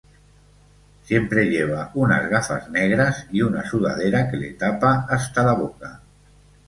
[1.03, 6.01] Siempre lleva unas gafas negras y una sudadera que le tapa hasta la boca.